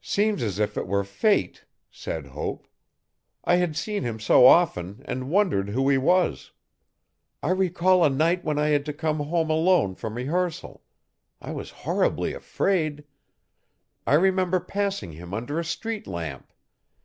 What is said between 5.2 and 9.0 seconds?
wondered who he was. I recall a night when I had to